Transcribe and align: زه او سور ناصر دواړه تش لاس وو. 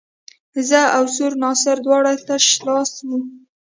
زه 0.69 0.79
او 0.97 1.03
سور 1.15 1.31
ناصر 1.43 1.77
دواړه 1.85 2.11
تش 2.27 2.45
لاس 2.65 2.91
وو. 3.07 3.19